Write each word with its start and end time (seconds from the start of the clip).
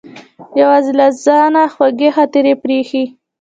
یوازې 0.61 0.91
له 0.99 1.07
ځانه 1.23 1.61
خوږې 1.73 2.09
خاطرې 2.15 2.53
پرې 2.61 2.77
ایښې. 2.81 3.03